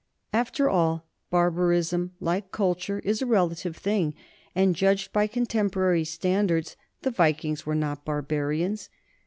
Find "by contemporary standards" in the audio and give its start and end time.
5.13-6.75